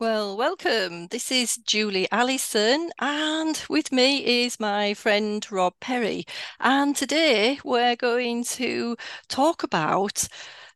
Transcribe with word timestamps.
Well, 0.00 0.34
welcome. 0.34 1.08
This 1.08 1.30
is 1.30 1.58
Julie 1.58 2.08
Allison, 2.10 2.90
and 3.00 3.62
with 3.68 3.92
me 3.92 4.44
is 4.44 4.58
my 4.58 4.94
friend 4.94 5.46
Rob 5.52 5.74
Perry. 5.78 6.24
And 6.58 6.96
today 6.96 7.60
we're 7.64 7.96
going 7.96 8.44
to 8.44 8.96
talk 9.28 9.62
about 9.62 10.26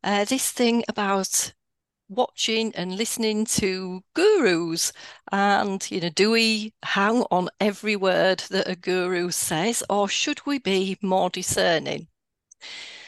uh, 0.02 0.26
this 0.26 0.52
thing 0.52 0.84
about 0.88 1.54
watching 2.06 2.74
and 2.76 2.98
listening 2.98 3.46
to 3.46 4.04
gurus. 4.14 4.92
And, 5.32 5.90
you 5.90 6.02
know, 6.02 6.10
do 6.10 6.30
we 6.32 6.74
hang 6.82 7.22
on 7.30 7.48
every 7.60 7.96
word 7.96 8.40
that 8.50 8.68
a 8.68 8.76
guru 8.76 9.30
says, 9.30 9.82
or 9.88 10.06
should 10.06 10.44
we 10.44 10.58
be 10.58 10.98
more 11.00 11.30
discerning? 11.30 12.08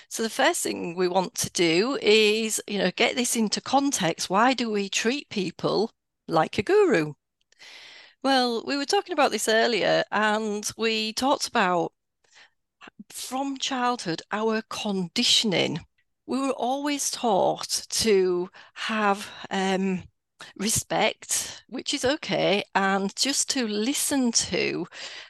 So 0.09 0.23
the 0.23 0.31
first 0.31 0.63
thing 0.63 0.95
we 0.97 1.09
want 1.09 1.35
to 1.35 1.51
do 1.51 1.99
is, 2.01 2.63
you 2.67 2.79
know, 2.79 2.91
get 2.91 3.17
this 3.17 3.37
into 3.37 3.61
context. 3.61 4.31
Why 4.31 4.55
do 4.55 4.71
we 4.71 4.89
treat 4.89 5.29
people 5.29 5.91
like 6.29 6.59
a 6.59 6.63
guru? 6.63 7.15
Well, 8.23 8.65
we 8.67 8.77
were 8.77 8.85
talking 8.85 9.13
about 9.13 9.31
this 9.31 9.49
earlier, 9.49 10.05
and 10.11 10.69
we 10.77 11.13
talked 11.13 11.47
about 11.49 11.93
from 13.11 13.57
childhood 13.59 14.23
our 14.33 14.63
conditioning. 14.69 15.81
We 16.27 16.41
were 16.41 16.53
always 16.53 17.11
taught 17.11 17.87
to 17.91 18.51
have 18.75 19.29
um, 19.51 20.03
respect, 20.57 21.65
which 21.69 21.95
is 21.95 22.05
okay, 22.05 22.65
and 22.75 23.15
just 23.17 23.49
to 23.51 23.69
listen 23.69 24.33
to 24.33 24.87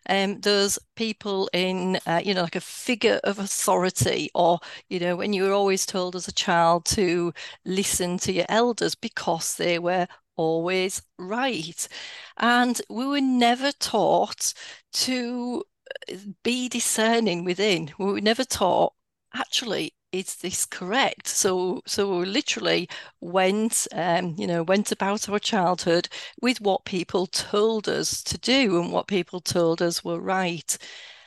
um, 0.09 0.41
those 0.41 0.79
people 0.97 1.51
in, 1.53 1.99
uh, 2.07 2.23
you 2.25 2.35
know, 2.35 2.43
like 2.43 2.57
a 2.57 2.61
figure 2.61 3.21
of 3.25 3.39
authority, 3.39 4.31
or, 4.35 4.59
you 4.89 4.99
know, 4.99 5.17
when 5.17 5.33
you 5.33 5.45
were 5.45 5.53
always 5.53 5.85
told 5.87 6.17
as 6.17 6.29
a 6.29 6.33
child 6.33 6.87
to 6.87 7.33
listen 7.65 8.19
to 8.19 8.33
your 8.33 8.47
elders 8.49 8.95
because 8.95 9.57
they 9.57 9.79
were 9.79 10.07
always 10.37 11.03
right. 11.19 11.89
And 12.37 12.81
we 12.89 13.07
were 13.07 13.21
never 13.21 13.73
taught 13.73 14.53
to 14.93 15.65
uh, 16.11 16.17
be 16.43 16.69
discerning 16.69 17.45
within. 17.45 17.93
We 17.99 18.07
were 18.07 18.21
never 18.21 18.45
taught, 18.45 18.95
actually, 19.35 19.95
is 20.13 20.37
this 20.37 20.65
correct? 20.67 21.29
So, 21.29 21.83
so 21.87 22.19
we 22.19 22.27
literally 22.27 22.89
went, 23.21 23.87
um, 23.93 24.35
you 24.39 24.47
know, 24.47 24.63
went 24.63 24.93
about 24.93 25.29
our 25.29 25.39
childhood 25.39 26.09
with 26.41 26.61
what 26.61 26.85
people 26.85 27.27
told 27.27 27.89
us 27.89 28.23
to 28.25 28.39
do 28.39 28.81
and 28.81 28.93
what 28.93 29.09
people 29.09 29.41
told 29.41 29.83
us 29.83 30.05
were 30.05 30.21
right. 30.21 30.77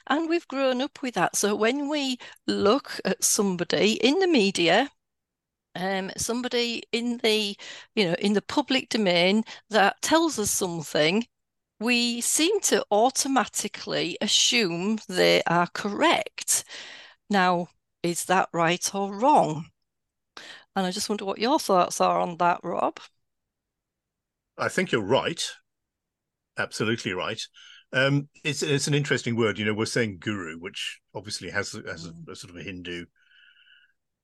And 0.08 0.28
we've 0.28 0.48
grown 0.48 0.82
up 0.82 1.02
with 1.04 1.14
that. 1.16 1.36
So 1.36 1.56
when 1.56 1.88
we 1.88 2.18
look 2.48 3.00
at 3.06 3.24
somebody 3.24 3.94
in 3.94 4.20
the 4.20 4.28
media, 4.28 4.90
um, 5.76 6.12
somebody 6.18 6.84
in 6.92 7.18
the, 7.18 7.56
you 7.96 8.06
know, 8.06 8.16
in 8.20 8.34
the 8.34 8.42
public 8.42 8.90
domain 8.90 9.44
that 9.70 10.02
tells 10.02 10.40
us 10.40 10.52
something, 10.52 11.26
we 11.80 12.22
seem 12.22 12.60
to 12.62 12.86
automatically 12.92 14.18
assume 14.22 15.00
they 15.08 15.42
are 15.48 15.68
correct. 15.74 16.64
Now, 17.30 17.68
is 18.04 18.26
that 18.26 18.50
right 18.54 18.94
or 18.94 19.14
wrong? 19.14 19.68
And 20.76 20.86
I 20.86 20.92
just 20.92 21.10
wonder 21.10 21.26
what 21.26 21.40
your 21.40 21.60
thoughts 21.60 22.02
are 22.02 22.20
on 22.20 22.38
that, 22.38 22.60
Rob. 22.64 23.00
I 24.58 24.70
think 24.70 24.92
you're 24.92 25.02
right. 25.02 25.42
Absolutely 26.58 27.14
right. 27.14 27.42
Um, 27.92 28.30
it's 28.44 28.62
it's 28.62 28.88
an 28.88 28.94
interesting 28.94 29.36
word. 29.36 29.58
You 29.58 29.66
know, 29.66 29.74
we're 29.74 29.86
saying 29.86 30.18
guru, 30.20 30.60
which 30.60 31.00
obviously 31.16 31.50
has 31.50 31.72
has 31.72 32.06
a, 32.06 32.12
mm. 32.12 32.30
a 32.30 32.36
sort 32.36 32.52
of 32.52 32.58
a 32.58 32.64
Hindu 32.64 33.06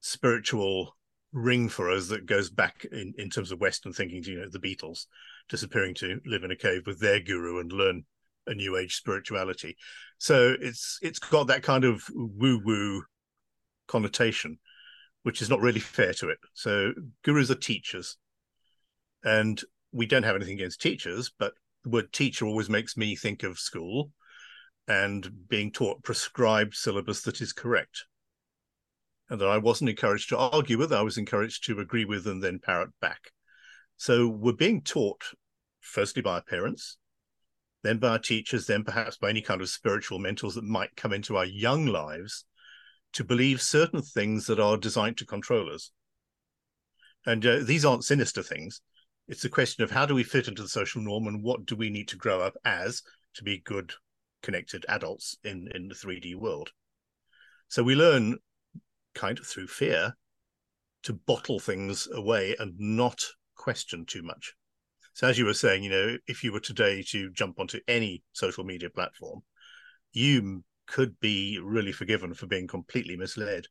spiritual 0.02 0.96
ring 1.36 1.68
for 1.68 1.92
us 1.92 2.08
that 2.08 2.26
goes 2.26 2.50
back 2.50 2.86
in, 2.94 3.14
in 3.18 3.30
terms 3.30 3.52
of 3.52 3.60
Western 3.60 3.92
thinking 3.92 4.24
to 4.24 4.32
you 4.32 4.40
know 4.40 4.50
the 4.50 4.58
Beatles 4.58 5.06
disappearing 5.50 5.94
to 5.96 6.22
live 6.26 6.44
in 6.44 6.52
a 6.52 6.56
cave 6.56 6.84
with 6.88 7.00
their 7.00 7.20
guru 7.20 7.60
and 7.60 7.72
learn 7.72 8.06
a 8.48 8.56
new 8.56 8.78
age 8.78 8.96
spirituality. 8.96 9.76
So 10.18 10.56
it's 10.60 10.98
it's 11.02 11.20
got 11.20 11.48
that 11.48 11.62
kind 11.62 11.84
of 11.84 12.04
woo 12.14 12.62
woo 12.64 13.04
connotation, 13.88 14.60
which 15.24 15.42
is 15.42 15.50
not 15.50 15.60
really 15.60 15.82
fair 15.82 16.14
to 16.14 16.30
it. 16.30 16.40
So 16.54 16.94
gurus 17.24 17.52
are 17.52 17.56
teachers, 17.56 18.16
and 19.24 19.62
we 19.92 20.06
don't 20.06 20.24
have 20.24 20.38
anything 20.38 20.56
against 20.56 20.82
teachers, 20.82 21.32
but 21.38 21.54
the 21.84 21.90
word 21.90 22.14
teacher 22.14 22.46
always 22.46 22.70
makes 22.70 22.96
me 22.96 23.16
think 23.16 23.44
of 23.44 23.60
school 23.60 24.12
and 24.88 25.30
being 25.50 25.72
taught 25.72 26.04
prescribed 26.04 26.76
syllabus 26.76 27.24
that 27.24 27.42
is 27.42 27.52
correct 27.52 28.06
and 29.30 29.42
that 29.42 29.48
I 29.48 29.58
wasn't 29.58 29.90
encouraged 29.90 30.30
to 30.30 30.38
argue 30.38 30.78
with, 30.78 30.94
I 30.94 31.02
was 31.02 31.18
encouraged 31.18 31.66
to 31.66 31.80
agree 31.80 32.06
with 32.06 32.28
and 32.28 32.44
then 32.44 32.60
parrot 32.60 32.92
back. 33.02 33.32
So 33.98 34.28
we're 34.28 34.54
being 34.54 34.82
taught, 34.82 35.24
firstly 35.80 36.22
by 36.22 36.36
our 36.36 36.44
parents, 36.44 36.98
then 37.84 37.98
by 37.98 38.10
our 38.10 38.20
teachers, 38.20 38.66
then 38.68 38.84
perhaps 38.84 39.18
by 39.18 39.30
any 39.30 39.42
kind 39.42 39.62
of 39.62 39.70
spiritual 39.70 40.20
mentors 40.20 40.56
that 40.56 40.64
might 40.64 40.96
come 40.96 41.14
into 41.14 41.38
our 41.38 41.46
young 41.46 41.86
lives 41.86 42.46
to 43.14 43.24
believe 43.24 43.62
certain 43.62 44.02
things 44.02 44.48
that 44.48 44.60
are 44.60 44.78
designed 44.78 45.18
to 45.18 45.26
control 45.26 45.72
us. 45.72 45.92
And 47.26 47.46
uh, 47.46 47.60
these 47.64 47.86
aren't 47.86 48.04
sinister 48.04 48.44
things. 48.44 48.82
It's 49.28 49.46
a 49.46 49.50
question 49.50 49.84
of 49.84 49.92
how 49.92 50.06
do 50.06 50.14
we 50.14 50.24
fit 50.24 50.48
into 50.48 50.62
the 50.62 50.68
social 50.68 51.02
norm 51.02 51.28
and 51.28 51.42
what 51.42 51.66
do 51.66 51.76
we 51.76 51.90
need 51.90 52.08
to 52.10 52.18
grow 52.18 52.42
up 52.42 52.56
as 52.66 53.02
to 53.36 53.44
be 53.44 53.62
good, 53.64 53.94
connected 54.44 54.86
adults 54.90 55.38
in, 55.44 55.70
in 55.74 55.88
the 55.88 55.96
3D 55.96 56.36
world. 56.36 56.72
So 57.70 57.82
we 57.82 57.96
learn 57.96 58.38
kind 59.16 59.40
of 59.40 59.48
through 59.48 59.68
fear 59.68 60.14
to 61.04 61.14
bottle 61.14 61.60
things 61.60 62.08
away 62.14 62.56
and 62.60 62.74
not 62.78 63.24
question 63.56 64.06
too 64.06 64.22
much. 64.22 64.54
So, 65.14 65.28
as 65.28 65.38
you 65.38 65.46
were 65.46 65.54
saying, 65.54 65.84
you 65.84 65.90
know, 65.90 66.18
if 66.28 66.44
you 66.44 66.52
were 66.52 66.60
today 66.60 67.04
to 67.10 67.32
jump 67.32 67.60
onto 67.60 67.80
any 67.88 68.24
social 68.34 68.64
media 68.64 68.90
platform, 68.90 69.42
you 70.12 70.64
could 70.88 71.20
be 71.20 71.60
really 71.64 71.92
forgiven 71.92 72.34
for 72.34 72.48
being 72.48 72.68
completely 72.68 73.16
misled 73.16 73.66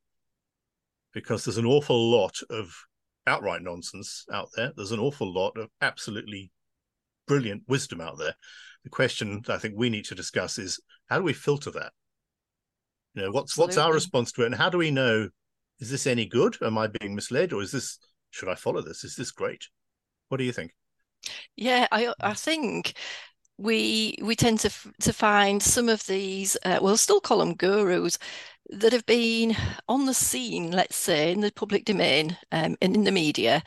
because 1.12 1.44
there's 1.44 1.58
an 1.58 1.66
awful 1.66 2.10
lot 2.10 2.34
of 2.50 2.74
outright 3.26 3.62
nonsense 3.62 4.24
out 4.32 4.48
there. 4.56 4.72
There's 4.74 4.92
an 4.92 5.00
awful 5.00 5.32
lot 5.32 5.56
of 5.56 5.68
absolutely 5.80 6.50
brilliant 7.26 7.62
wisdom 7.68 8.00
out 8.00 8.18
there. 8.18 8.34
The 8.82 8.90
question 8.90 9.42
I 9.48 9.58
think 9.58 9.74
we 9.76 9.90
need 9.90 10.04
to 10.06 10.14
discuss 10.14 10.58
is 10.58 10.80
how 11.08 11.18
do 11.18 11.24
we 11.24 11.32
filter 11.32 11.70
that? 11.72 11.92
You 13.14 13.22
know, 13.22 13.30
what's 13.30 13.52
Absolutely. 13.52 13.68
what's 13.68 13.78
our 13.78 13.92
response 13.92 14.32
to 14.32 14.42
it, 14.42 14.46
and 14.46 14.54
how 14.54 14.68
do 14.68 14.78
we 14.78 14.90
know 14.90 15.28
is 15.80 15.90
this 15.90 16.06
any 16.06 16.26
good? 16.26 16.56
Am 16.62 16.78
I 16.78 16.86
being 16.86 17.14
misled, 17.14 17.52
or 17.52 17.62
is 17.62 17.72
this 17.72 17.98
should 18.30 18.48
I 18.48 18.54
follow 18.54 18.82
this? 18.82 19.04
Is 19.04 19.16
this 19.16 19.30
great? 19.30 19.68
What 20.28 20.38
do 20.38 20.44
you 20.44 20.52
think? 20.52 20.72
Yeah, 21.56 21.86
I 21.92 22.12
I 22.20 22.34
think 22.34 22.94
we 23.56 24.16
we 24.22 24.34
tend 24.34 24.60
to 24.60 24.70
to 25.00 25.12
find 25.12 25.62
some 25.62 25.88
of 25.88 26.06
these 26.06 26.56
uh, 26.64 26.78
we'll 26.82 26.96
still 26.96 27.20
call 27.20 27.38
them 27.38 27.54
gurus 27.54 28.18
that 28.70 28.92
have 28.92 29.06
been 29.06 29.56
on 29.88 30.06
the 30.06 30.14
scene 30.14 30.72
let's 30.72 30.96
say 30.96 31.30
in 31.30 31.40
the 31.40 31.52
public 31.52 31.84
domain 31.84 32.36
um, 32.50 32.76
and 32.82 32.96
in 32.96 33.04
the 33.04 33.12
media 33.12 33.62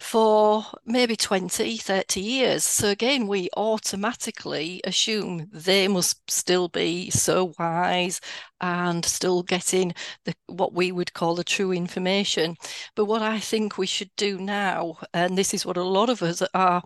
for 0.00 0.64
maybe 0.86 1.14
20, 1.14 1.76
30 1.76 2.20
years. 2.20 2.64
So 2.64 2.88
again, 2.88 3.26
we 3.26 3.48
automatically 3.56 4.80
assume 4.84 5.48
they 5.52 5.88
must 5.88 6.28
still 6.30 6.68
be 6.68 7.10
so 7.10 7.52
wise 7.58 8.20
and 8.62 9.04
still 9.04 9.42
getting 9.42 9.94
the, 10.24 10.34
what 10.46 10.72
we 10.72 10.90
would 10.90 11.12
call 11.12 11.34
the 11.34 11.44
true 11.44 11.72
information. 11.72 12.56
But 12.96 13.04
what 13.04 13.22
I 13.22 13.38
think 13.38 13.76
we 13.76 13.86
should 13.86 14.10
do 14.16 14.38
now, 14.38 14.98
and 15.12 15.36
this 15.36 15.52
is 15.54 15.66
what 15.66 15.76
a 15.76 15.84
lot 15.84 16.08
of 16.08 16.22
us 16.22 16.42
are 16.54 16.82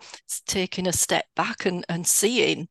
taking 0.47 0.87
a 0.87 0.93
step 0.93 1.27
back 1.37 1.67
and, 1.67 1.85
and 1.89 2.07
seeing, 2.07 2.69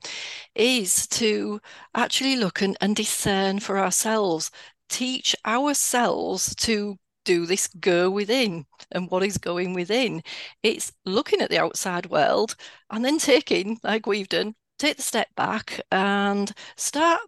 is 0.55 1.07
to 1.07 1.61
actually 1.95 2.35
look 2.35 2.61
and, 2.61 2.77
and 2.81 2.95
discern 2.95 3.59
for 3.59 3.79
ourselves 3.79 4.51
teach 4.89 5.35
ourselves 5.45 6.53
to 6.55 6.97
do 7.23 7.45
this 7.45 7.67
go 7.79 8.09
within 8.09 8.65
and 8.91 9.09
what 9.09 9.23
is 9.23 9.37
going 9.37 9.73
within. 9.73 10.21
It's 10.63 10.91
looking 11.05 11.41
at 11.41 11.49
the 11.49 11.59
outside 11.59 12.07
world 12.07 12.55
and 12.89 13.03
then 13.05 13.19
taking, 13.19 13.79
like 13.83 14.05
we've 14.07 14.29
done, 14.29 14.55
take 14.79 14.97
the 14.97 15.03
step 15.03 15.29
back 15.35 15.81
and 15.91 16.51
start 16.77 17.21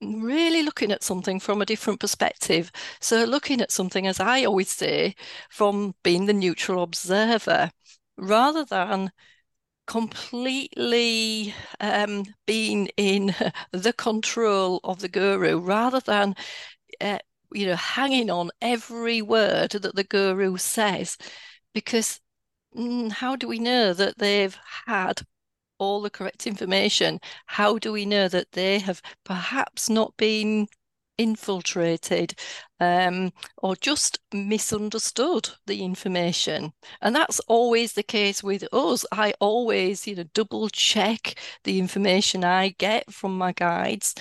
really 0.00 0.62
looking 0.62 0.92
at 0.92 1.02
something 1.02 1.40
from 1.40 1.62
a 1.62 1.66
different 1.66 2.00
perspective. 2.00 2.70
So, 3.00 3.24
looking 3.24 3.60
at 3.60 3.72
something, 3.72 4.06
as 4.06 4.20
I 4.20 4.44
always 4.44 4.70
say, 4.70 5.14
from 5.50 5.94
being 6.02 6.26
the 6.26 6.32
neutral 6.32 6.82
observer 6.82 7.70
rather 8.16 8.64
than 8.64 9.10
completely 9.86 11.54
um, 11.80 12.24
being 12.46 12.88
in 12.96 13.34
the 13.72 13.92
control 13.94 14.80
of 14.84 15.00
the 15.00 15.08
guru, 15.08 15.58
rather 15.58 16.00
than 16.00 16.34
uh, 17.00 17.18
you 17.52 17.66
know, 17.66 17.76
hanging 17.76 18.30
on 18.30 18.50
every 18.60 19.22
word 19.22 19.70
that 19.72 19.94
the 19.94 20.04
guru 20.04 20.56
says, 20.56 21.16
because 21.74 22.20
mm, 22.76 23.10
how 23.12 23.36
do 23.36 23.48
we 23.48 23.58
know 23.58 23.92
that 23.94 24.18
they've 24.18 24.58
had 24.86 25.22
all 25.78 26.02
the 26.02 26.10
correct 26.10 26.46
information? 26.46 27.20
How 27.46 27.78
do 27.78 27.92
we 27.92 28.06
know 28.06 28.28
that 28.28 28.52
they 28.52 28.78
have 28.80 29.02
perhaps 29.24 29.90
not 29.90 30.16
been 30.16 30.68
infiltrated 31.18 32.34
um, 32.80 33.32
or 33.58 33.76
just 33.76 34.20
misunderstood 34.32 35.50
the 35.66 35.82
information. 35.84 36.72
And 37.02 37.14
that's 37.14 37.40
always 37.40 37.92
the 37.92 38.02
case 38.02 38.42
with 38.42 38.64
us. 38.72 39.04
I 39.12 39.34
always, 39.40 40.06
you 40.06 40.14
know, 40.16 40.24
double 40.34 40.68
check 40.68 41.34
the 41.64 41.78
information 41.78 42.44
I 42.44 42.70
get 42.78 43.12
from 43.12 43.36
my 43.36 43.52
guides. 43.52 44.14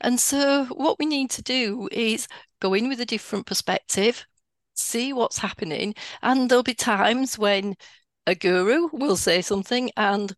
And 0.00 0.20
so 0.20 0.66
what 0.66 0.98
we 0.98 1.06
need 1.06 1.30
to 1.32 1.42
do 1.42 1.88
is 1.90 2.28
go 2.60 2.74
in 2.74 2.88
with 2.88 3.00
a 3.00 3.06
different 3.06 3.46
perspective, 3.46 4.26
see 4.74 5.12
what's 5.12 5.38
happening. 5.38 5.94
And 6.22 6.50
there'll 6.50 6.62
be 6.62 6.74
times 6.74 7.38
when 7.38 7.74
a 8.26 8.34
guru 8.34 8.88
will 8.92 9.16
say 9.16 9.42
something 9.42 9.90
and 9.96 10.34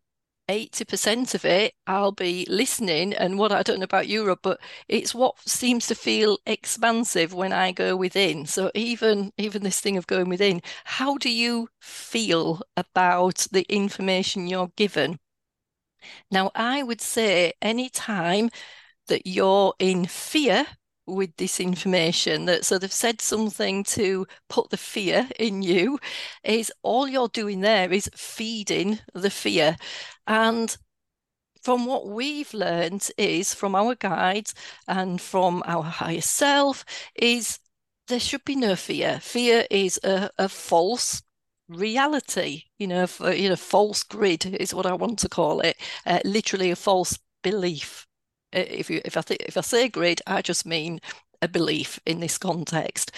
80% 0.49 1.35
of 1.35 1.45
it 1.45 1.75
I'll 1.87 2.13
be 2.13 2.47
listening 2.49 3.15
and 3.15 3.39
what 3.39 3.53
I 3.53 3.63
don't 3.63 3.79
know 3.79 3.85
about 3.85 4.09
Europe 4.09 4.41
but 4.43 4.61
it's 4.89 5.15
what 5.15 5.39
seems 5.49 5.87
to 5.89 5.95
feel 5.95 6.39
expansive 6.47 7.33
when 7.35 7.53
I 7.53 7.73
go 7.73 7.97
within. 7.97 8.47
So 8.47 8.71
even 8.75 9.33
even 9.39 9.63
this 9.63 9.81
thing 9.81 9.97
of 9.97 10.07
going 10.07 10.29
within 10.29 10.61
how 10.85 11.17
do 11.19 11.31
you 11.31 11.69
feel 11.81 12.63
about 12.77 13.47
the 13.53 13.65
information 13.69 14.47
you're 14.47 14.73
given? 14.77 15.19
Now 16.31 16.51
I 16.55 16.83
would 16.83 17.01
say 17.01 17.55
any 17.63 17.89
time 17.89 18.51
that 19.09 19.27
you're 19.27 19.75
in 19.79 20.07
fear 20.07 20.67
with 21.07 21.37
this 21.37 21.61
information 21.61 22.47
that 22.47 22.65
so 22.65 22.79
they've 22.79 22.93
said 22.93 23.21
something 23.21 23.85
to 23.85 24.27
put 24.49 24.71
the 24.71 24.77
fear 24.77 25.29
in 25.39 25.63
you 25.63 25.99
is 26.43 26.73
all 26.83 27.07
you're 27.09 27.29
doing 27.29 27.61
there 27.61 27.93
is 27.93 28.11
feeding 28.15 28.99
the 29.13 29.31
fear. 29.31 29.77
And 30.27 30.77
from 31.63 31.87
what 31.87 32.09
we've 32.09 32.53
learned 32.55 33.09
is 33.17 33.55
from 33.55 33.75
our 33.75 33.95
guides 33.95 34.55
and 34.87 35.21
from 35.21 35.63
our 35.67 35.83
higher 35.83 36.21
self 36.21 36.85
is 37.15 37.59
there 38.09 38.21
should 38.21 38.45
be 38.45 38.57
no 38.57 38.77
fear. 38.77 39.19
Fear 39.21 39.67
is 39.71 39.99
a, 40.05 40.31
a 40.39 40.49
false 40.49 41.23
reality 41.69 42.65
you 42.79 42.87
know 42.87 43.07
for, 43.07 43.33
you 43.33 43.49
know 43.49 43.57
false 43.57 44.03
grid 44.03 44.45
is 44.61 44.75
what 44.75 44.85
i 44.85 44.93
want 44.93 45.19
to 45.19 45.29
call 45.31 45.61
it 45.61 45.77
uh, 46.05 46.19
literally 46.23 46.71
a 46.71 46.77
false 46.77 47.19
belief 47.43 48.07
if 48.55 48.91
you 48.91 49.01
if 49.05 49.17
I 49.17 49.23
if 49.41 49.57
I 49.57 49.61
say 49.63 49.89
grid, 49.89 50.21
I 50.27 50.43
just 50.43 50.67
mean 50.67 51.01
a 51.43 51.49
belief 51.49 52.01
in 52.07 52.21
this 52.21 52.39
context. 52.39 53.13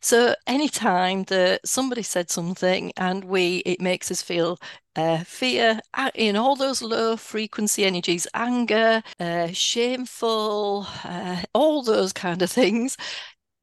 So 0.00 0.34
anytime 0.46 1.24
that 1.24 1.66
somebody 1.66 2.02
said 2.02 2.30
something 2.30 2.92
and 2.96 3.24
we 3.24 3.58
it 3.66 3.80
makes 3.80 4.10
us 4.10 4.22
feel 4.22 4.58
uh, 4.96 5.24
fear 5.24 5.80
in 6.14 6.36
all 6.36 6.56
those 6.56 6.82
low 6.82 7.16
frequency 7.16 7.84
energies, 7.84 8.26
anger, 8.34 9.02
uh, 9.20 9.48
shameful, 9.48 10.86
uh, 11.04 11.42
all 11.54 11.82
those 11.82 12.12
kind 12.12 12.40
of 12.42 12.50
things, 12.50 12.96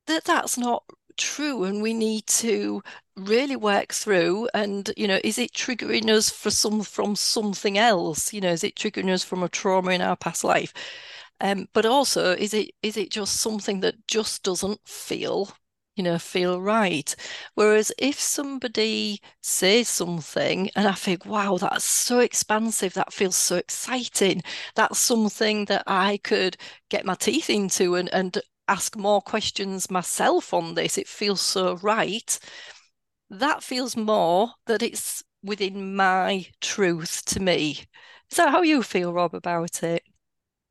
that 0.08 0.26
that's 0.26 0.58
not 0.58 0.84
true 1.18 1.64
and 1.64 1.82
we 1.82 1.94
need 1.94 2.26
to 2.28 2.82
really 3.16 3.56
work 3.56 3.94
through 3.94 4.50
and 4.54 4.92
you 4.98 5.08
know 5.08 5.20
is 5.24 5.38
it 5.38 5.54
triggering 5.54 6.10
us 6.10 6.30
for 6.30 6.50
some 6.50 6.82
from 6.82 7.16
something 7.16 7.78
else 7.78 8.34
you 8.34 8.42
know 8.42 8.52
is 8.52 8.64
it 8.64 8.76
triggering 8.76 9.14
us 9.14 9.24
from 9.24 9.44
a 9.44 9.50
trauma 9.50 9.92
in 9.92 10.02
our 10.02 10.16
past 10.16 10.44
life 10.44 10.74
um, 11.44 11.68
but 11.74 11.86
also, 11.86 12.34
is 12.34 12.54
it 12.56 12.72
is 12.84 12.98
it 12.98 13.12
just 13.12 13.36
something 13.38 13.82
that 13.82 14.08
just 14.08 14.44
doesn't 14.44 14.82
feel, 14.88 15.52
you 15.96 16.04
know, 16.04 16.18
feel 16.20 16.62
right? 16.62 17.16
Whereas 17.56 17.92
if 18.00 18.20
somebody 18.20 19.22
says 19.42 19.90
something 19.90 20.72
and 20.76 20.88
I 20.88 20.94
think, 20.94 21.26
wow, 21.28 21.58
that's 21.58 21.86
so 21.86 22.20
expansive, 22.20 22.94
that 22.96 23.14
feels 23.14 23.36
so 23.36 23.58
exciting, 23.58 24.42
that's 24.76 25.00
something 25.00 25.66
that 25.66 25.84
I 25.88 26.18
could 26.24 26.58
get 26.90 27.06
my 27.06 27.16
teeth 27.16 27.50
into 27.52 27.96
and 27.96 28.10
and 28.14 28.38
ask 28.70 28.96
more 28.98 29.22
questions 29.22 29.92
myself 29.92 30.54
on 30.54 30.76
this. 30.76 30.98
It 30.98 31.08
feels 31.10 31.42
so 31.42 31.76
right. 31.78 32.40
That 33.32 33.64
feels 33.64 33.98
more 33.98 34.54
that 34.68 34.82
it's 34.84 35.24
within 35.44 35.96
my 35.96 36.48
truth 36.62 37.26
to 37.28 37.42
me. 37.42 37.86
Is 38.32 38.38
that 38.38 38.52
how 38.52 38.62
you 38.64 38.84
feel, 38.84 39.14
Rob, 39.14 39.36
about 39.36 39.84
it? 39.84 40.04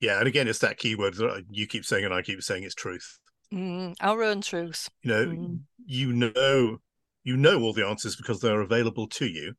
Yeah, 0.02 0.18
and 0.18 0.26
again, 0.26 0.48
it's 0.48 0.58
that 0.58 0.78
keyword 0.78 1.14
that 1.14 1.44
you 1.48 1.68
keep 1.68 1.84
saying 1.84 2.04
and 2.04 2.12
I 2.12 2.22
keep 2.22 2.42
saying 2.42 2.64
it's 2.64 2.74
truth. 2.74 3.20
Mm, 3.54 3.94
our 4.00 4.24
own 4.24 4.40
truth. 4.40 4.90
You 5.02 5.10
know, 5.12 5.26
mm. 5.26 5.60
you 5.86 6.12
know, 6.12 6.78
you 7.22 7.36
know 7.36 7.62
all 7.62 7.72
the 7.72 7.86
answers 7.86 8.16
because 8.16 8.40
they're 8.40 8.62
available 8.62 9.06
to 9.06 9.26
you, 9.26 9.54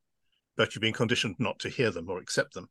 but 0.58 0.76
you've 0.76 0.82
been 0.82 0.92
conditioned 0.92 1.38
not 1.40 1.60
to 1.60 1.70
hear 1.70 1.92
them 1.92 2.10
or 2.10 2.20
accept 2.20 2.56
them. 2.56 2.68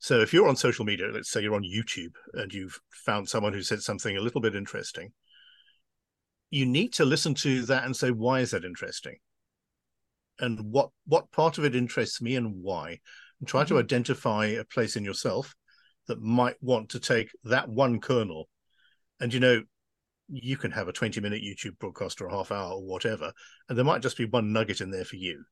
So 0.00 0.18
if 0.18 0.32
you're 0.32 0.48
on 0.48 0.56
social 0.56 0.84
media, 0.84 1.06
let's 1.14 1.30
say 1.30 1.40
you're 1.40 1.54
on 1.54 1.62
YouTube 1.62 2.14
and 2.34 2.52
you've 2.52 2.80
found 2.90 3.28
someone 3.28 3.52
who 3.52 3.62
said 3.62 3.80
something 3.80 4.16
a 4.16 4.20
little 4.20 4.40
bit 4.40 4.56
interesting, 4.56 5.12
you 6.50 6.66
need 6.66 6.94
to 6.94 7.04
listen 7.04 7.34
to 7.34 7.62
that 7.66 7.84
and 7.84 7.94
say, 7.94 8.10
why 8.10 8.40
is 8.40 8.50
that 8.50 8.64
interesting? 8.64 9.18
And 10.40 10.58
what 10.72 10.90
what 11.06 11.30
part 11.30 11.58
of 11.58 11.64
it 11.64 11.76
interests 11.76 12.20
me 12.20 12.34
and 12.34 12.60
why? 12.60 12.98
And 13.38 13.48
try 13.48 13.62
mm-hmm. 13.62 13.76
to 13.76 13.80
identify 13.80 14.46
a 14.46 14.64
place 14.64 14.96
in 14.96 15.04
yourself 15.04 15.54
that 16.08 16.20
might 16.20 16.56
want 16.60 16.90
to 16.90 17.00
take 17.00 17.30
that 17.44 17.68
one 17.68 18.00
kernel. 18.00 18.48
And 19.20 19.32
you 19.32 19.40
know 19.40 19.62
you 20.28 20.56
can 20.56 20.70
have 20.70 20.88
a 20.88 20.92
20 20.92 21.20
minute 21.20 21.42
youtube 21.42 21.78
broadcast 21.78 22.20
or 22.20 22.26
a 22.26 22.30
half 22.30 22.52
hour 22.52 22.72
or 22.72 22.84
whatever 22.84 23.32
and 23.66 23.78
there 23.78 23.84
might 23.84 24.02
just 24.02 24.18
be 24.18 24.26
one 24.26 24.52
nugget 24.52 24.80
in 24.80 24.90
there 24.90 25.04
for 25.04 25.16
you. 25.16 25.44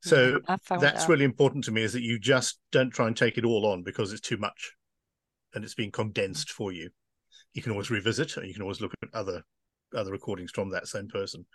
So 0.00 0.32
hmm, 0.32 0.36
yeah, 0.48 0.56
that's 0.78 1.02
that. 1.04 1.08
really 1.08 1.24
important 1.24 1.64
to 1.64 1.72
me 1.72 1.82
is 1.82 1.92
that 1.92 2.02
you 2.02 2.18
just 2.18 2.60
don't 2.70 2.90
try 2.90 3.06
and 3.06 3.16
take 3.16 3.36
it 3.36 3.44
all 3.44 3.66
on 3.66 3.82
because 3.82 4.12
it's 4.12 4.20
too 4.20 4.36
much 4.36 4.72
and 5.54 5.64
it's 5.64 5.74
being 5.74 5.90
condensed 5.90 6.50
for 6.50 6.72
you. 6.72 6.90
You 7.52 7.62
can 7.62 7.72
always 7.72 7.90
revisit 7.90 8.36
and 8.36 8.46
you 8.46 8.52
can 8.52 8.62
always 8.62 8.80
look 8.80 8.92
at 9.02 9.08
other 9.12 9.42
other 9.96 10.12
recordings 10.12 10.50
from 10.52 10.70
that 10.70 10.86
same 10.86 11.08
person. 11.08 11.46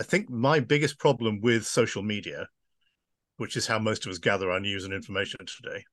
I 0.00 0.02
think 0.02 0.30
my 0.30 0.58
biggest 0.58 0.98
problem 0.98 1.40
with 1.40 1.66
social 1.66 2.02
media 2.02 2.48
which 3.36 3.56
is 3.56 3.66
how 3.66 3.78
most 3.78 4.06
of 4.06 4.12
us 4.12 4.18
gather 4.18 4.50
our 4.50 4.60
news 4.60 4.84
and 4.84 4.94
information 4.94 5.40
today 5.40 5.84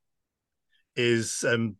is 0.95 1.43
um, 1.47 1.77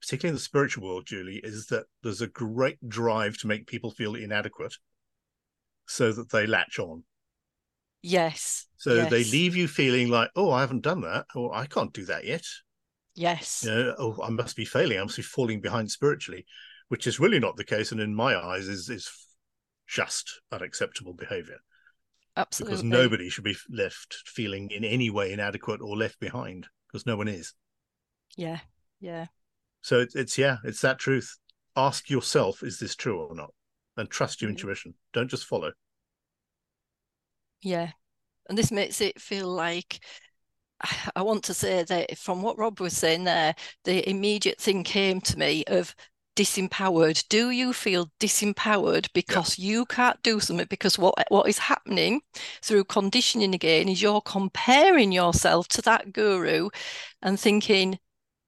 particularly 0.00 0.32
in 0.32 0.36
the 0.36 0.40
spiritual 0.40 0.86
world, 0.86 1.06
Julie, 1.06 1.40
is 1.42 1.66
that 1.66 1.86
there's 2.02 2.20
a 2.20 2.26
great 2.26 2.88
drive 2.88 3.36
to 3.38 3.46
make 3.46 3.66
people 3.66 3.90
feel 3.90 4.14
inadequate 4.14 4.74
so 5.86 6.12
that 6.12 6.30
they 6.30 6.46
latch 6.46 6.78
on. 6.78 7.04
Yes. 8.02 8.66
So 8.78 8.94
yes. 8.94 9.10
they 9.10 9.24
leave 9.24 9.54
you 9.54 9.68
feeling 9.68 10.08
like, 10.08 10.30
oh, 10.34 10.50
I 10.50 10.60
haven't 10.60 10.82
done 10.82 11.02
that, 11.02 11.26
or 11.36 11.54
I 11.54 11.66
can't 11.66 11.92
do 11.92 12.04
that 12.06 12.24
yet. 12.24 12.44
Yes. 13.14 13.62
You 13.64 13.70
know, 13.70 13.94
oh, 13.98 14.22
I 14.22 14.30
must 14.30 14.56
be 14.56 14.64
failing. 14.64 14.98
I 14.98 15.02
must 15.02 15.16
be 15.16 15.22
falling 15.22 15.60
behind 15.60 15.90
spiritually, 15.90 16.46
which 16.88 17.06
is 17.06 17.20
really 17.20 17.38
not 17.38 17.56
the 17.56 17.64
case, 17.64 17.92
and 17.92 18.00
in 18.00 18.14
my 18.14 18.34
eyes, 18.34 18.66
is 18.66 18.88
is 18.88 19.08
just 19.86 20.40
unacceptable 20.50 21.12
behavior. 21.12 21.58
Absolutely. 22.36 22.72
Because 22.72 22.84
nobody 22.84 23.28
should 23.28 23.44
be 23.44 23.56
left 23.70 24.16
feeling 24.26 24.70
in 24.70 24.84
any 24.84 25.10
way 25.10 25.32
inadequate 25.32 25.80
or 25.80 25.96
left 25.96 26.18
behind, 26.18 26.66
because 26.88 27.06
no 27.06 27.16
one 27.16 27.28
is. 27.28 27.54
Yeah, 28.36 28.60
yeah. 29.00 29.26
So 29.82 30.00
it's, 30.00 30.14
it's 30.14 30.38
yeah, 30.38 30.56
it's 30.64 30.80
that 30.80 30.98
truth. 30.98 31.36
Ask 31.76 32.10
yourself, 32.10 32.62
is 32.62 32.78
this 32.78 32.94
true 32.94 33.20
or 33.20 33.34
not? 33.34 33.52
And 33.96 34.08
trust 34.08 34.40
your 34.40 34.48
mm-hmm. 34.48 34.56
intuition. 34.56 34.94
Don't 35.12 35.28
just 35.28 35.46
follow. 35.46 35.72
Yeah. 37.62 37.90
And 38.48 38.58
this 38.58 38.72
makes 38.72 39.00
it 39.00 39.20
feel 39.20 39.48
like 39.48 40.00
I 41.16 41.22
want 41.22 41.44
to 41.44 41.54
say 41.54 41.82
that 41.84 42.18
from 42.18 42.42
what 42.42 42.58
Rob 42.58 42.80
was 42.80 42.96
saying 42.96 43.24
there, 43.24 43.54
the 43.84 44.08
immediate 44.08 44.60
thing 44.60 44.84
came 44.84 45.20
to 45.22 45.38
me 45.38 45.64
of 45.66 45.94
disempowered. 46.36 47.24
Do 47.28 47.50
you 47.50 47.72
feel 47.72 48.10
disempowered 48.18 49.08
because 49.12 49.58
yeah. 49.58 49.66
you 49.70 49.86
can't 49.86 50.22
do 50.22 50.40
something? 50.40 50.66
Because 50.68 50.98
what 50.98 51.14
what 51.28 51.48
is 51.48 51.58
happening 51.58 52.20
through 52.62 52.84
conditioning 52.84 53.54
again 53.54 53.88
is 53.88 54.00
you're 54.02 54.22
comparing 54.22 55.12
yourself 55.12 55.68
to 55.68 55.82
that 55.82 56.12
guru 56.12 56.70
and 57.22 57.38
thinking, 57.38 57.98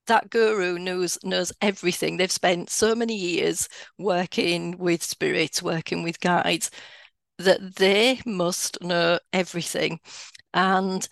that 0.06 0.30
guru 0.30 0.78
knows 0.78 1.18
knows 1.25 1.52
everything. 1.61 2.16
They've 2.16 2.30
spent 2.30 2.70
so 2.70 2.94
many 2.94 3.16
years 3.16 3.68
working 3.99 4.78
with 4.78 5.02
spirits, 5.02 5.62
working 5.62 6.02
with 6.02 6.20
guides, 6.20 6.70
that 7.38 7.76
they 7.76 8.20
must 8.26 8.82
know 8.82 9.18
everything. 9.32 10.00
And 10.54 11.08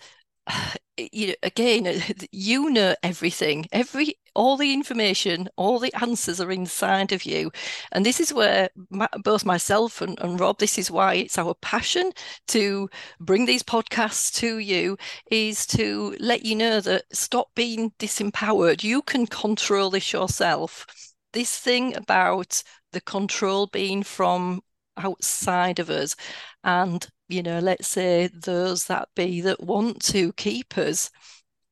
you 0.97 1.27
know, 1.27 1.33
again, 1.43 2.01
you 2.31 2.69
know 2.69 2.95
everything. 3.03 3.65
Every 3.71 4.15
all 4.35 4.57
the 4.57 4.73
information, 4.73 5.47
all 5.57 5.77
the 5.79 5.93
answers 6.01 6.41
are 6.41 6.51
inside 6.51 7.11
of 7.11 7.23
you. 7.23 7.51
And 7.91 8.05
this 8.05 8.19
is 8.19 8.33
where 8.33 8.69
my, 8.89 9.07
both 9.23 9.45
myself 9.45 10.01
and, 10.01 10.19
and 10.21 10.39
Rob, 10.39 10.57
this 10.57 10.77
is 10.79 10.89
why 10.89 11.15
it's 11.15 11.37
our 11.37 11.53
passion 11.55 12.11
to 12.47 12.89
bring 13.19 13.45
these 13.45 13.63
podcasts 13.63 14.33
to 14.39 14.57
you, 14.57 14.97
is 15.29 15.65
to 15.67 16.15
let 16.19 16.45
you 16.45 16.55
know 16.55 16.81
that 16.81 17.03
stop 17.13 17.49
being 17.55 17.91
disempowered. 17.99 18.83
You 18.83 19.01
can 19.03 19.27
control 19.27 19.91
this 19.91 20.11
yourself. 20.13 20.85
This 21.33 21.57
thing 21.57 21.95
about 21.95 22.63
the 22.91 23.01
control 23.01 23.67
being 23.67 24.03
from 24.03 24.61
outside 24.97 25.79
of 25.79 25.89
us 25.89 26.15
and 26.63 27.07
you 27.29 27.41
know 27.43 27.59
let's 27.59 27.87
say 27.87 28.27
those 28.27 28.85
that 28.85 29.09
be 29.15 29.41
that 29.41 29.61
want 29.61 30.01
to 30.01 30.33
keep 30.33 30.77
us 30.77 31.09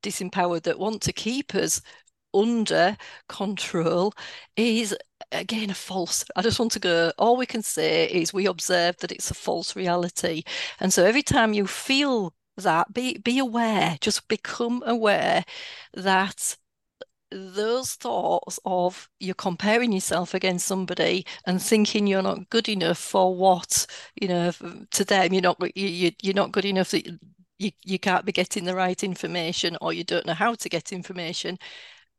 disempowered 0.04 0.64
that 0.64 0.80
want 0.80 1.02
to 1.02 1.14
keep 1.14 1.54
us 1.56 1.82
under 2.34 2.98
control 3.28 4.14
is 4.56 4.96
again 5.32 5.70
a 5.70 5.74
false 5.74 6.24
i 6.36 6.42
just 6.42 6.60
want 6.60 6.72
to 6.72 6.80
go 6.80 7.12
all 7.18 7.36
we 7.38 7.46
can 7.46 7.62
say 7.62 8.06
is 8.08 8.34
we 8.34 8.46
observe 8.46 8.96
that 8.98 9.12
it's 9.12 9.32
a 9.32 9.34
false 9.34 9.76
reality. 9.76 10.44
And 10.80 10.94
so 10.94 11.06
every 11.06 11.24
time 11.24 11.54
you 11.54 11.68
feel 11.68 12.34
that 12.58 12.94
be 12.94 13.18
be 13.18 13.40
aware 13.40 13.98
just 14.02 14.28
become 14.28 14.84
aware 14.86 15.44
that 15.94 16.58
those 17.32 17.94
thoughts 17.96 18.60
of 18.66 19.10
you're 19.20 19.34
comparing 19.36 19.92
yourself 19.92 20.34
against 20.34 20.68
somebody 20.68 21.26
and 21.46 21.62
thinking 21.62 22.08
you're 22.08 22.22
not 22.22 22.50
good 22.50 22.68
enough 22.70 22.98
for 22.98 23.36
what 23.36 23.86
you 24.20 24.28
know 24.28 24.52
to 24.92 25.06
them 25.06 25.34
you're 25.34 25.42
not 25.42 25.58
you, 25.76 26.12
you're 26.22 26.34
not 26.34 26.52
good 26.52 26.66
enough 26.66 26.92
that 26.92 27.08
you, 27.58 27.72
you 27.84 28.00
can't 28.00 28.26
be 28.26 28.32
getting 28.32 28.66
the 28.66 28.76
right 28.76 29.04
information 29.04 29.78
or 29.82 29.94
you 29.94 30.04
don't 30.04 30.26
know 30.26 30.34
how 30.34 30.56
to 30.56 30.70
get 30.70 30.92
information 30.92 31.58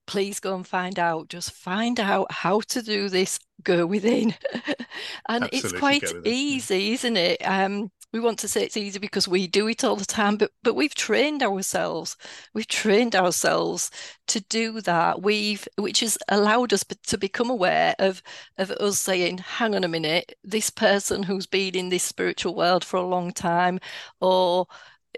please 0.06 0.40
go 0.40 0.54
and 0.54 0.66
find 0.66 0.98
out. 0.98 1.28
Just 1.28 1.52
find 1.52 1.98
out 2.00 2.30
how 2.30 2.60
to 2.60 2.82
do 2.82 3.08
this. 3.08 3.38
Go 3.62 3.86
within, 3.86 4.34
and 5.28 5.44
Absolutely 5.44 5.56
it's 5.56 5.72
quite 5.72 6.12
easy, 6.24 6.92
isn't 6.92 7.16
it? 7.16 7.40
Um, 7.46 7.92
we 8.12 8.20
want 8.20 8.38
to 8.40 8.48
say 8.48 8.62
it's 8.64 8.76
easy 8.76 8.98
because 8.98 9.26
we 9.28 9.46
do 9.46 9.68
it 9.68 9.84
all 9.84 9.96
the 9.96 10.04
time, 10.04 10.36
but 10.36 10.52
but 10.62 10.74
we've 10.74 10.94
trained 10.94 11.42
ourselves. 11.42 12.16
We've 12.54 12.66
trained 12.68 13.14
ourselves 13.16 13.90
to 14.28 14.40
do 14.40 14.80
that. 14.82 15.22
We've 15.22 15.66
which 15.78 16.00
has 16.00 16.18
allowed 16.28 16.72
us 16.72 16.84
to 17.06 17.18
become 17.18 17.50
aware 17.50 17.94
of 17.98 18.22
of 18.58 18.70
us 18.72 18.98
saying, 18.98 19.38
"Hang 19.38 19.74
on 19.74 19.84
a 19.84 19.88
minute, 19.88 20.34
this 20.44 20.70
person 20.70 21.22
who's 21.22 21.46
been 21.46 21.74
in 21.74 21.88
this 21.88 22.02
spiritual 22.04 22.54
world 22.54 22.84
for 22.84 22.96
a 22.98 23.06
long 23.06 23.32
time, 23.32 23.78
or 24.20 24.66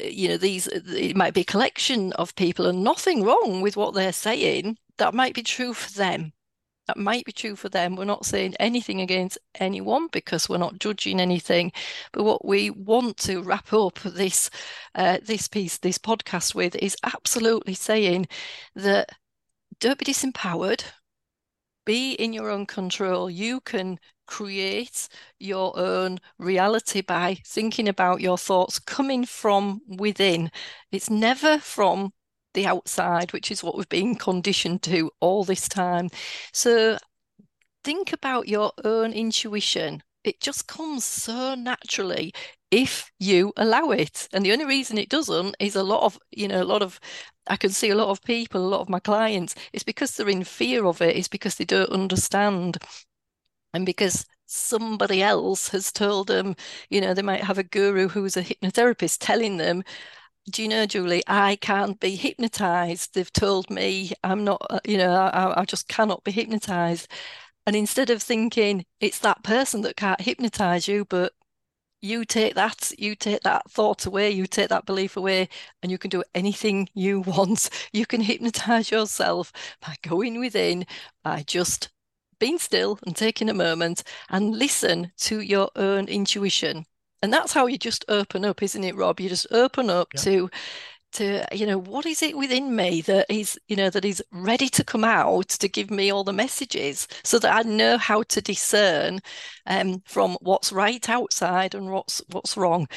eh, 0.00 0.08
you 0.08 0.28
know 0.28 0.36
these 0.36 0.66
it 0.68 1.16
might 1.16 1.34
be 1.34 1.42
a 1.42 1.44
collection 1.44 2.12
of 2.14 2.34
people 2.36 2.66
and 2.66 2.84
nothing 2.84 3.22
wrong 3.24 3.60
with 3.60 3.76
what 3.76 3.94
they're 3.94 4.12
saying 4.12 4.78
that 4.98 5.14
might 5.14 5.34
be 5.34 5.42
true 5.42 5.72
for 5.74 5.90
them 5.92 6.32
that 6.86 6.96
might 6.96 7.24
be 7.24 7.32
true 7.32 7.56
for 7.56 7.68
them. 7.68 7.96
We're 7.96 8.04
not 8.04 8.26
saying 8.26 8.54
anything 8.60 9.00
against 9.00 9.38
anyone 9.56 10.08
because 10.12 10.48
we're 10.48 10.58
not 10.58 10.78
judging 10.78 11.20
anything 11.20 11.72
but 12.12 12.24
what 12.24 12.44
we 12.44 12.70
want 12.70 13.16
to 13.18 13.42
wrap 13.42 13.72
up 13.72 13.98
this 14.00 14.50
uh, 14.94 15.18
this 15.24 15.48
piece 15.48 15.78
this 15.78 15.98
podcast 15.98 16.54
with 16.54 16.76
is 16.76 16.96
absolutely 17.04 17.74
saying 17.74 18.26
that 18.74 19.10
don't 19.80 19.98
be 19.98 20.04
disempowered. 20.04 20.84
Be 21.84 22.12
in 22.12 22.32
your 22.32 22.50
own 22.50 22.66
control. 22.66 23.28
You 23.28 23.60
can 23.60 23.98
create 24.26 25.08
your 25.38 25.78
own 25.78 26.18
reality 26.38 27.02
by 27.02 27.38
thinking 27.44 27.88
about 27.88 28.20
your 28.20 28.38
thoughts 28.38 28.78
coming 28.78 29.26
from 29.26 29.82
within. 29.86 30.50
It's 30.92 31.10
never 31.10 31.58
from 31.58 32.12
the 32.54 32.66
outside, 32.66 33.32
which 33.32 33.50
is 33.50 33.62
what 33.62 33.76
we've 33.76 33.88
been 33.88 34.14
conditioned 34.14 34.82
to 34.84 35.11
all 35.20 35.44
this 35.44 35.68
time. 35.68 36.08
So 36.52 36.99
think 37.84 38.12
about 38.12 38.49
your 38.49 38.73
own 38.84 39.12
intuition. 39.12 40.02
It 40.25 40.40
just 40.40 40.66
comes 40.66 41.04
so 41.04 41.54
naturally 41.54 42.32
if 42.70 43.11
you 43.18 43.52
allow 43.56 43.90
it. 43.90 44.28
And 44.32 44.44
the 44.44 44.52
only 44.52 44.64
reason 44.64 44.99
it 44.99 45.11
doesn't 45.11 45.54
is 45.61 45.76
a 45.76 45.82
lot 45.82 46.02
of, 46.02 46.18
you 46.30 46.49
know, 46.49 46.62
a 46.62 46.64
lot 46.64 46.82
of 46.82 46.99
I 47.46 47.56
can 47.56 47.70
see 47.70 47.90
a 47.90 47.94
lot 47.94 48.08
of 48.08 48.23
people, 48.23 48.64
a 48.64 48.66
lot 48.66 48.80
of 48.80 48.88
my 48.88 49.00
clients, 49.00 49.54
it's 49.73 49.84
because 49.84 50.16
they're 50.16 50.28
in 50.30 50.44
fear 50.44 50.87
of 50.87 51.02
it, 51.02 51.16
it's 51.16 51.28
because 51.28 51.56
they 51.56 51.66
don't 51.66 51.90
understand 51.90 52.78
and 53.75 53.84
because 53.84 54.25
somebody 54.46 55.23
else 55.23 55.68
has 55.68 55.92
told 55.92 56.28
them, 56.28 56.54
you 56.88 57.00
know, 57.00 57.12
they 57.12 57.23
might 57.23 57.42
have 57.44 57.58
a 57.58 57.64
guru 57.64 58.08
who's 58.08 58.37
a 58.37 58.42
hypnotherapist 58.42 59.18
telling 59.20 59.56
them, 59.56 59.82
do 60.50 60.62
you 60.62 60.68
know, 60.68 60.86
Julie, 60.86 61.22
I 61.26 61.56
can't 61.56 61.98
be 62.00 62.16
hypnotized. 62.16 63.14
They've 63.14 63.32
told 63.32 63.70
me 63.70 64.12
I'm 64.22 64.44
not, 64.44 64.64
uh, 64.70 64.80
you 64.84 64.98
know, 64.98 65.12
I, 65.12 65.60
I 65.62 65.64
just 65.64 65.88
cannot 65.88 66.22
be 66.24 66.32
hypnotized. 66.32 67.08
And 67.66 67.76
instead 67.76 68.10
of 68.10 68.22
thinking 68.22 68.84
it's 69.00 69.18
that 69.20 69.42
person 69.42 69.82
that 69.82 69.96
can't 69.96 70.20
hypnotize 70.20 70.88
you, 70.88 71.04
but 71.06 71.32
you 72.02 72.24
take 72.26 72.54
that, 72.56 72.92
you 72.98 73.16
take 73.16 73.42
that 73.42 73.70
thought 73.70 74.06
away, 74.06 74.30
you 74.30 74.46
take 74.46 74.68
that 74.70 74.86
belief 74.86 75.16
away, 75.16 75.48
and 75.82 75.92
you 75.92 75.98
can 75.98 76.10
do 76.10 76.24
anything 76.34 76.88
you 76.94 77.20
want. 77.26 77.70
You 77.92 78.06
can 78.06 78.20
hypnotize 78.22 78.90
yourself 78.90 79.52
by 79.80 79.96
going 80.02 80.40
within, 80.40 80.86
by 81.24 81.44
just 81.46 81.90
being 82.38 82.58
still 82.58 82.98
and 83.06 83.16
taking 83.16 83.48
a 83.50 83.54
moment 83.54 84.02
and 84.30 84.56
listen 84.58 85.12
to 85.18 85.40
your 85.40 85.70
own 85.76 86.08
intuition. 86.08 86.86
And 87.25 87.33
that's 87.33 87.54
how 87.54 87.66
you 87.66 87.78
just 87.78 88.04
open 88.09 88.45
up, 88.45 88.62
isn't 88.62 88.85
it, 88.85 88.95
Rob? 88.95 89.19
You 89.19 89.31
just 89.31 89.47
open 89.50 89.88
up 89.88 90.09
yeah. 90.12 90.21
to 90.21 90.50
to 91.12 91.43
you 91.52 91.64
know 91.64 91.78
what 91.78 92.04
is 92.04 92.23
it 92.23 92.37
within 92.37 92.76
me 92.76 93.00
that 93.00 93.25
is 93.31 93.59
you 93.69 93.76
know 93.76 93.88
that 93.88 94.04
is 94.04 94.23
ready 94.33 94.69
to 94.69 94.85
come 94.85 95.04
out 95.04 95.49
to 95.49 95.69
give 95.69 95.88
me 95.90 96.11
all 96.11 96.25
the 96.25 96.33
messages 96.33 97.07
so 97.23 97.38
that 97.38 97.54
i 97.54 97.62
know 97.62 97.97
how 97.97 98.25
to 98.25 98.43
discern 98.43 99.21
um, 99.66 100.02
from 100.07 100.37
what's 100.40 100.73
right 100.73 101.09
outside 101.09 101.73
and 101.73 101.88
what's 101.93 102.21
what's 102.33 102.57
wrong 102.57 102.88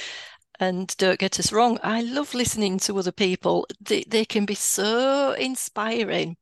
and 0.59 0.97
don't 0.97 1.19
get 1.19 1.39
us 1.39 1.53
wrong 1.53 1.77
i 1.83 2.01
love 2.01 2.33
listening 2.33 2.79
to 2.79 2.97
other 2.97 3.11
people 3.11 3.67
they, 3.79 4.03
they 4.07 4.25
can 4.25 4.47
be 4.47 4.55
so 4.55 5.33
inspiring 5.33 6.35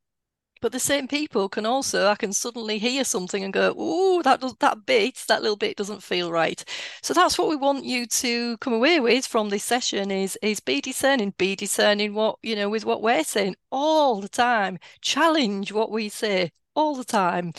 but 0.66 0.72
the 0.72 0.80
same 0.80 1.08
people 1.08 1.48
can 1.48 1.64
also, 1.64 2.08
I 2.08 2.16
can 2.16 2.34
suddenly 2.34 2.80
hear 2.80 3.04
something 3.04 3.44
and 3.44 3.54
go, 3.54 3.76
"Oh, 3.78 4.24
that 4.24 4.42
does 4.42 4.56
that 4.62 4.84
bit, 4.88 5.24
that 5.28 5.44
little 5.44 5.58
bit 5.58 5.78
doesn't 5.78 6.02
feel 6.02 6.32
right." 6.32 6.66
So 7.04 7.14
that's 7.14 7.38
what 7.38 7.50
we 7.50 7.56
want 7.56 7.86
you 7.86 8.08
to 8.08 8.58
come 8.58 8.74
away 8.74 9.00
with 9.00 9.28
from 9.28 9.50
this 9.50 9.64
session: 9.64 10.10
is 10.10 10.40
is 10.42 10.60
be 10.60 10.82
discerning, 10.82 11.36
be 11.38 11.56
discerning 11.56 12.16
what 12.16 12.40
you 12.42 12.56
know 12.56 12.68
with 12.68 12.84
what 12.84 13.04
we're 13.04 13.24
saying 13.24 13.58
all 13.72 14.22
the 14.22 14.28
time. 14.28 14.80
Challenge 15.02 15.72
what 15.72 15.92
we 15.92 16.10
say 16.10 16.52
all 16.76 16.96
the 16.96 17.06
time. 17.06 17.54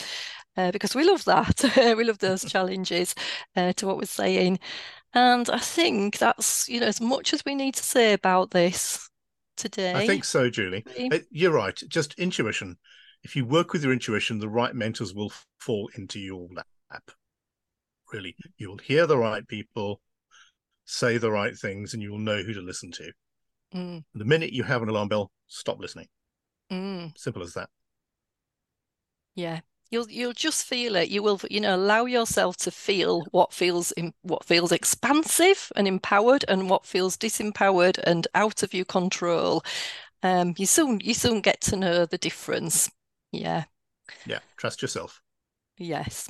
Uh, 0.57 0.73
because 0.73 0.97
we 0.97 1.05
love 1.05 1.25
that. 1.27 1.63
we 1.97 2.03
love 2.03 2.19
those 2.19 2.45
challenges 2.45 3.15
uh, 3.55 3.73
to 3.75 3.87
what 3.87 3.99
we're 3.99 4.07
saying. 4.07 4.59
And 5.15 5.49
I 5.51 5.59
think 5.59 6.19
that's, 6.19 6.69
you 6.69 6.81
know, 6.81 6.87
as 6.89 7.01
much 7.01 7.33
as 7.35 7.45
we 7.45 7.55
need 7.55 7.75
to 7.77 7.85
say 7.85 8.15
about 8.15 8.51
this 8.51 9.09
today. 9.57 9.95
I 9.95 10.07
think 10.07 10.25
so, 10.25 10.51
Julie. 10.51 10.85
Uh, 11.11 11.19
you're 11.31 11.53
right. 11.53 11.81
Just 11.89 12.19
intuition. 12.19 12.77
If 13.23 13.35
you 13.35 13.45
work 13.45 13.73
with 13.73 13.83
your 13.83 13.93
intuition, 13.93 14.39
the 14.39 14.49
right 14.49 14.75
mentors 14.75 15.15
will 15.15 15.33
fall 15.59 15.91
into 15.97 16.21
your 16.21 16.49
lap. 16.55 17.11
Really, 18.13 18.37
you'll 18.57 18.79
hear 18.79 19.07
the 19.07 19.19
right 19.19 19.47
people 19.49 20.01
say 20.85 21.19
the 21.19 21.31
right 21.31 21.57
things, 21.57 21.93
and 21.93 22.03
you 22.03 22.13
will 22.13 22.19
know 22.19 22.43
who 22.43 22.55
to 22.55 22.61
listen 22.61 22.93
to. 22.93 23.13
Mm. 23.75 24.05
The 24.15 24.25
minute 24.25 24.53
you 24.53 24.63
have 24.63 24.83
an 24.83 24.89
alarm 24.89 25.09
bell, 25.09 25.33
stop 25.49 25.81
listening. 25.81 26.07
Mm. 26.71 27.19
Simple 27.19 27.43
as 27.43 27.55
that. 27.55 27.69
Yeah, 29.35 29.61
you'll 29.91 30.09
you'll 30.11 30.33
just 30.33 30.65
feel 30.67 30.97
it. 30.97 31.09
You 31.09 31.23
will 31.23 31.41
you 31.51 31.61
know 31.61 31.77
allow 31.77 32.05
yourself 32.05 32.57
to 32.59 32.71
feel 32.71 33.23
what 33.31 33.53
feels 33.53 33.93
in, 33.93 34.13
what 34.23 34.45
feels 34.45 34.73
expansive 34.73 35.71
and 35.77 35.87
empowered 35.89 36.45
and 36.49 36.69
what 36.71 36.87
feels 36.87 37.17
disempowered 37.17 37.99
and 38.05 38.27
out 38.35 38.63
of 38.63 38.75
your 38.75 38.85
control. 38.85 39.63
Um 40.23 40.55
you 40.59 40.67
soon 40.67 41.01
you 41.03 41.15
soon 41.15 41.41
get 41.41 41.61
to 41.63 41.77
know 41.77 42.07
the 42.07 42.19
difference. 42.19 42.91
Yeah. 43.33 43.65
Yeah 44.27 44.41
trust 44.57 44.83
yourself. 44.83 45.21
Yes. 45.79 46.29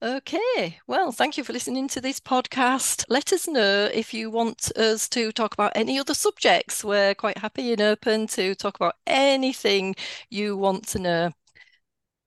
Okay, 0.00 0.78
well, 0.86 1.10
thank 1.10 1.36
you 1.36 1.42
for 1.42 1.52
listening 1.52 1.88
to 1.88 2.00
this 2.00 2.20
podcast. 2.20 3.04
Let 3.08 3.32
us 3.32 3.48
know 3.48 3.90
if 3.92 4.14
you 4.14 4.30
want 4.30 4.70
us 4.76 5.08
to 5.08 5.32
talk 5.32 5.54
about 5.54 5.72
any 5.74 5.98
other 5.98 6.14
subjects. 6.14 6.84
We're 6.84 7.16
quite 7.16 7.38
happy 7.38 7.72
and 7.72 7.80
open 7.80 8.28
to 8.28 8.54
talk 8.54 8.76
about 8.76 8.94
anything 9.08 9.96
you 10.30 10.56
want 10.56 10.86
to 10.88 11.00
know. 11.00 11.30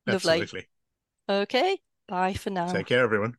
Lovely. 0.06 0.52
Absolutely. 0.52 0.68
Okay. 1.30 1.80
Bye 2.08 2.34
for 2.36 2.52
now. 2.52 2.74
Take 2.74 2.88
care, 2.88 3.04
everyone. 3.04 3.38